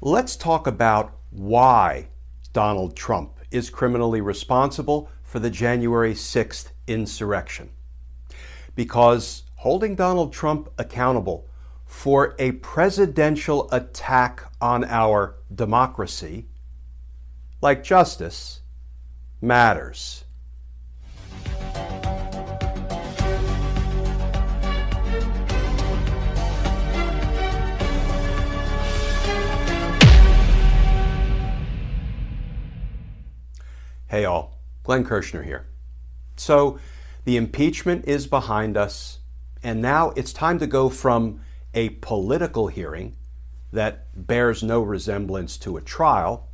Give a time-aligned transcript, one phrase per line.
[0.00, 2.10] Let's talk about why
[2.52, 7.70] Donald Trump is criminally responsible for the January 6th insurrection.
[8.76, 11.50] Because holding Donald Trump accountable
[11.84, 16.46] for a presidential attack on our democracy,
[17.60, 18.60] like justice,
[19.40, 20.22] matters.
[34.10, 35.66] Hey all, Glenn Kirschner here.
[36.36, 36.78] So,
[37.26, 39.18] the impeachment is behind us,
[39.62, 41.42] and now it's time to go from
[41.74, 43.16] a political hearing
[43.70, 46.48] that bears no resemblance to a trial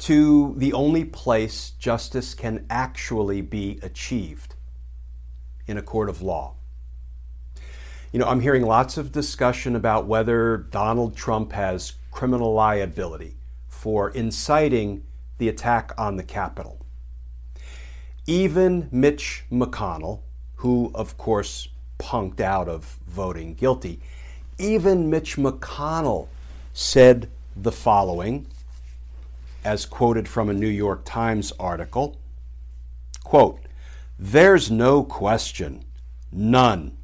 [0.00, 4.54] to the only place justice can actually be achieved
[5.66, 6.52] in a court of law.
[8.12, 13.36] You know, I'm hearing lots of discussion about whether Donald Trump has criminal liability
[13.68, 15.04] for inciting
[15.38, 16.84] the attack on the Capitol.
[18.26, 20.20] Even Mitch McConnell,
[20.56, 24.00] who of course punked out of voting guilty,
[24.58, 26.28] even Mitch McConnell
[26.72, 28.46] said the following,
[29.64, 32.16] as quoted from a New York Times article
[33.28, 33.60] quote,
[34.18, 35.84] There's no question,
[36.32, 36.96] none,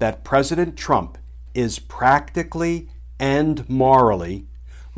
[0.00, 1.16] that President Trump
[1.54, 2.88] is practically
[3.20, 4.47] and morally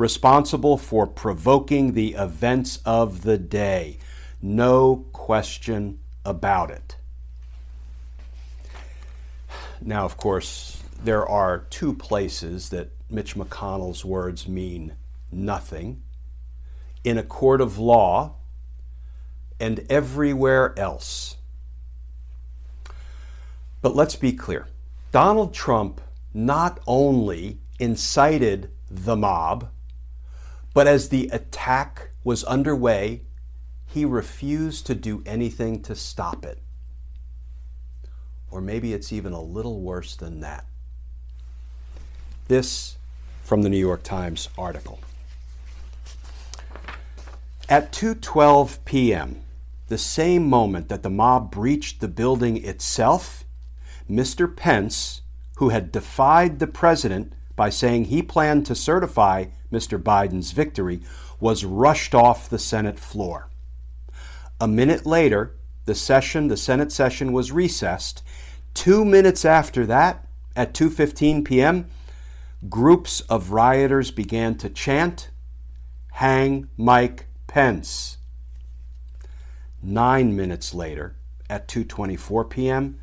[0.00, 3.98] responsible for provoking the events of the day.
[4.40, 6.96] No question about it.
[9.82, 14.94] Now, of course, there are two places that Mitch McConnell's words mean
[15.30, 16.02] nothing
[17.04, 18.36] in a court of law
[19.60, 21.36] and everywhere else.
[23.82, 24.66] But let's be clear
[25.12, 26.00] Donald Trump
[26.32, 29.68] not only incited the mob,
[30.72, 33.22] but as the attack was underway,
[33.86, 36.58] he refused to do anything to stop it.
[38.50, 40.64] Or maybe it's even a little worse than that.
[42.48, 42.96] This
[43.42, 45.00] from the New York Times article.
[47.68, 49.42] At 2:12 p.m.,
[49.88, 53.44] the same moment that the mob breached the building itself,
[54.08, 54.54] Mr.
[54.54, 55.22] Pence,
[55.56, 60.02] who had defied the president by saying he planned to certify Mr.
[60.02, 61.02] Biden's victory,
[61.38, 63.50] was rushed off the Senate floor.
[64.58, 68.22] A minute later, the session, the Senate session was recessed.
[68.72, 70.26] 2 minutes after that,
[70.56, 71.84] at 2:15 p.m.,
[72.70, 75.28] groups of rioters began to chant,
[76.12, 78.16] "Hang Mike Pence."
[79.82, 81.14] 9 minutes later,
[81.50, 82.98] at 2:24 p.m.,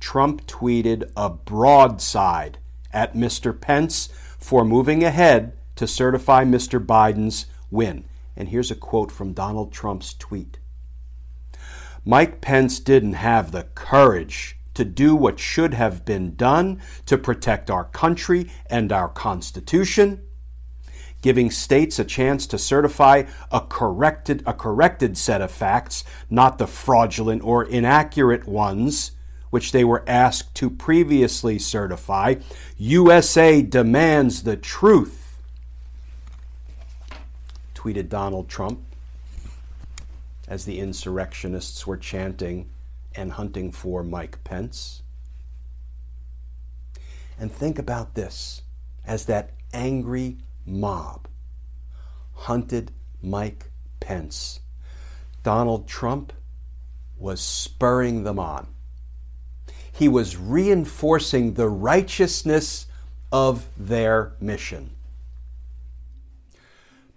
[0.00, 2.58] Trump tweeted a broadside
[2.92, 3.58] at Mr.
[3.58, 4.08] Pence
[4.38, 6.84] for moving ahead to certify Mr.
[6.84, 8.04] Biden's win.
[8.36, 10.58] And here's a quote from Donald Trump's tweet
[12.04, 17.70] Mike Pence didn't have the courage to do what should have been done to protect
[17.70, 20.20] our country and our Constitution,
[21.20, 26.66] giving states a chance to certify a corrected, a corrected set of facts, not the
[26.66, 29.12] fraudulent or inaccurate ones
[29.52, 32.34] which they were asked to previously certify.
[32.78, 35.36] USA demands the truth,
[37.74, 38.80] tweeted Donald Trump
[40.48, 42.70] as the insurrectionists were chanting
[43.14, 45.02] and hunting for Mike Pence.
[47.38, 48.62] And think about this
[49.04, 51.28] as that angry mob
[52.32, 52.90] hunted
[53.20, 54.60] Mike Pence.
[55.42, 56.32] Donald Trump
[57.18, 58.68] was spurring them on
[59.92, 62.86] he was reinforcing the righteousness
[63.30, 64.90] of their mission.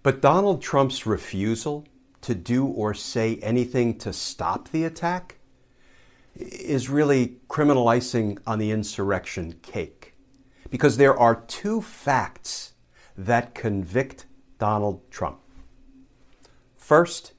[0.03, 1.87] But Donald Trump's refusal
[2.21, 5.37] to do or say anything to stop the attack
[6.35, 10.13] is really criminal icing on the insurrection cake.
[10.69, 12.73] Because there are two facts
[13.17, 14.25] that convict
[14.59, 15.39] Donald Trump.
[16.75, 17.31] First,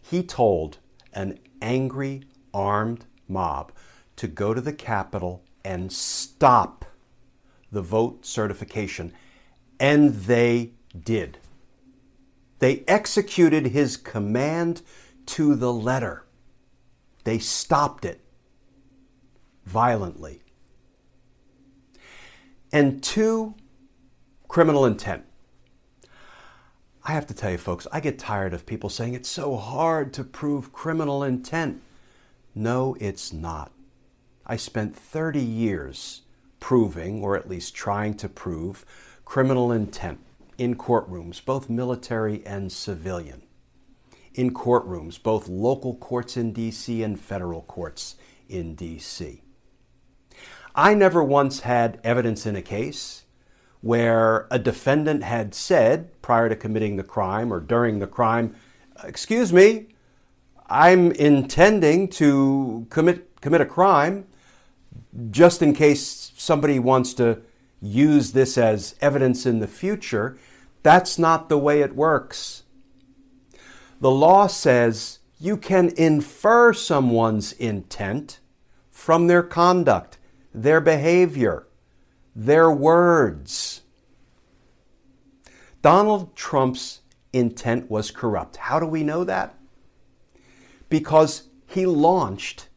[0.00, 0.78] he told
[1.12, 2.22] an angry,
[2.52, 3.72] armed mob
[4.16, 6.84] to go to the Capitol and stop
[7.70, 9.12] the vote certification.
[9.78, 11.38] And they did.
[12.58, 14.82] They executed his command
[15.26, 16.24] to the letter.
[17.24, 18.20] They stopped it
[19.64, 20.42] violently.
[22.72, 23.54] And two,
[24.48, 25.24] criminal intent.
[27.04, 30.12] I have to tell you, folks, I get tired of people saying it's so hard
[30.14, 31.82] to prove criminal intent.
[32.54, 33.70] No, it's not.
[34.46, 36.22] I spent 30 years
[36.60, 38.84] proving, or at least trying to prove,
[39.24, 40.20] criminal intent
[40.56, 43.42] in courtrooms, both military and civilian.
[44.34, 47.02] In courtrooms, both local courts in D.C.
[47.02, 48.14] and federal courts
[48.48, 49.42] in D.C.
[50.74, 53.24] I never once had evidence in a case
[53.80, 58.54] where a defendant had said prior to committing the crime or during the crime,
[59.04, 59.88] Excuse me,
[60.68, 64.26] I'm intending to commit, commit a crime
[65.30, 67.40] just in case somebody wants to
[67.80, 70.38] use this as evidence in the future.
[70.82, 72.62] That's not the way it works.
[74.00, 78.40] The law says you can infer someone's intent
[78.90, 80.18] from their conduct,
[80.54, 81.66] their behavior
[82.36, 83.80] their words.
[85.80, 87.00] Donald Trump's
[87.32, 88.56] intent was corrupt.
[88.56, 89.54] How do we know that?
[90.90, 92.68] Because he launched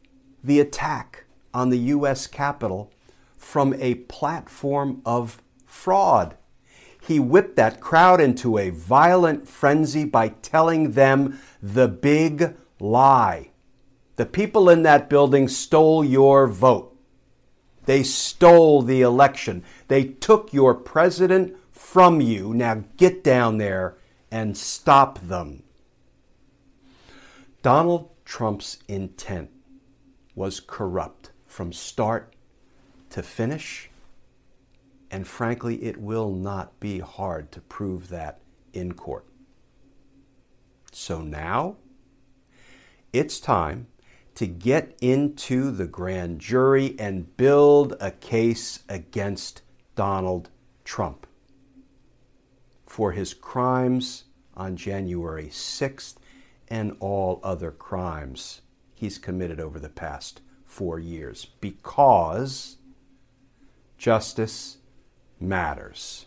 [0.42, 2.26] the attack on the U.S.
[2.26, 2.92] Capitol
[3.36, 6.36] from a platform of fraud.
[7.06, 13.50] He whipped that crowd into a violent frenzy by telling them the big lie.
[14.16, 16.96] The people in that building stole your vote.
[17.86, 19.64] They stole the election.
[19.88, 22.52] They took your president from you.
[22.52, 23.96] Now get down there
[24.30, 25.62] and stop them.
[27.62, 29.50] Donald Trump's intent
[30.34, 32.32] was corrupt from start
[33.10, 33.90] to finish.
[35.10, 38.40] And frankly, it will not be hard to prove that
[38.72, 39.26] in court.
[40.92, 41.76] So now
[43.12, 43.88] it's time
[44.36, 49.62] to get into the grand jury and build a case against
[49.96, 50.50] Donald
[50.84, 51.26] Trump
[52.86, 54.24] for his crimes
[54.56, 56.14] on January 6th
[56.68, 58.60] and all other crimes
[58.94, 62.76] he's committed over the past four years because
[63.98, 64.78] justice
[65.40, 66.26] matters.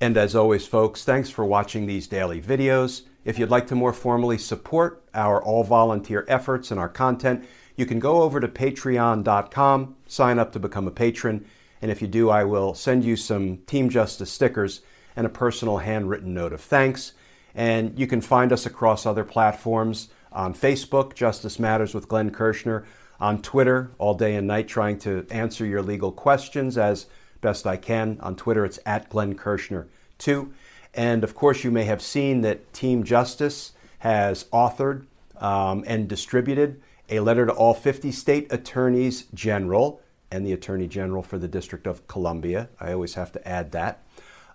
[0.00, 3.02] And as always, folks, thanks for watching these daily videos.
[3.24, 7.44] If you'd like to more formally support our all volunteer efforts and our content,
[7.76, 11.44] you can go over to patreon.com, sign up to become a patron,
[11.82, 14.80] and if you do, I will send you some Team Justice stickers
[15.14, 17.12] and a personal handwritten note of thanks.
[17.54, 22.84] And you can find us across other platforms on Facebook, Justice Matters with Glenn Kirschner,
[23.18, 27.06] on Twitter, all day and night, trying to answer your legal questions as
[27.40, 28.18] best I can.
[28.20, 29.88] On Twitter, it's at Glenn Kirschner
[30.18, 30.52] 2.
[30.92, 35.06] And of course, you may have seen that Team Justice has authored
[35.38, 40.00] um, and distributed a letter to all 50 state attorneys general
[40.30, 42.68] and the Attorney General for the District of Columbia.
[42.80, 44.02] I always have to add that,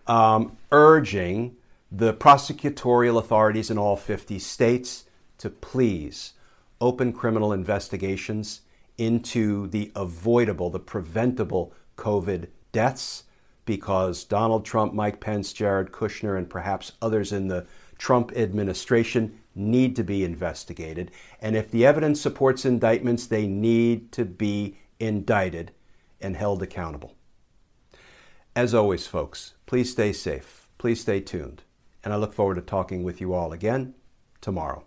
[0.05, 1.55] um, urging
[1.91, 5.05] the prosecutorial authorities in all 50 states
[5.41, 6.33] to please
[6.79, 8.61] open criminal investigations
[8.97, 13.23] into the avoidable, the preventable COVID deaths
[13.65, 17.65] because Donald Trump, Mike Pence, Jared Kushner, and perhaps others in the
[17.97, 21.11] Trump administration need to be investigated.
[21.39, 25.71] And if the evidence supports indictments, they need to be indicted
[26.19, 27.13] and held accountable.
[28.55, 30.67] As always, folks, please stay safe.
[30.77, 31.63] Please stay tuned.
[32.03, 33.93] And I look forward to talking with you all again
[34.41, 34.83] tomorrow.